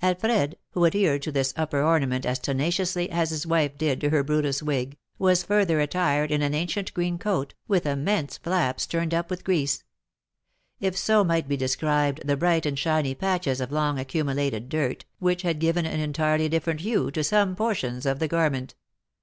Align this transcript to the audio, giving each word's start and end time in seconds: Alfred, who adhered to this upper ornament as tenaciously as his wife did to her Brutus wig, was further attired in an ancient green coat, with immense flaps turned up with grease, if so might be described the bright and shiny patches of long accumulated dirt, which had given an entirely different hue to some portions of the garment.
Alfred, 0.00 0.56
who 0.70 0.86
adhered 0.86 1.20
to 1.20 1.30
this 1.30 1.52
upper 1.58 1.82
ornament 1.82 2.24
as 2.24 2.38
tenaciously 2.38 3.10
as 3.10 3.28
his 3.28 3.46
wife 3.46 3.76
did 3.76 4.00
to 4.00 4.08
her 4.08 4.24
Brutus 4.24 4.62
wig, 4.62 4.96
was 5.18 5.42
further 5.42 5.78
attired 5.78 6.30
in 6.30 6.40
an 6.40 6.54
ancient 6.54 6.94
green 6.94 7.18
coat, 7.18 7.52
with 7.68 7.84
immense 7.84 8.38
flaps 8.38 8.86
turned 8.86 9.12
up 9.12 9.28
with 9.28 9.44
grease, 9.44 9.84
if 10.80 10.96
so 10.96 11.22
might 11.22 11.46
be 11.48 11.56
described 11.58 12.22
the 12.26 12.34
bright 12.34 12.64
and 12.64 12.78
shiny 12.78 13.14
patches 13.14 13.60
of 13.60 13.72
long 13.72 13.98
accumulated 13.98 14.70
dirt, 14.70 15.04
which 15.18 15.42
had 15.42 15.58
given 15.58 15.84
an 15.84 16.00
entirely 16.00 16.48
different 16.48 16.80
hue 16.80 17.10
to 17.10 17.22
some 17.22 17.54
portions 17.54 18.06
of 18.06 18.20
the 18.20 18.26
garment. 18.28 18.74